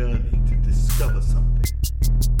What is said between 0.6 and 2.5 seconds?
discover something.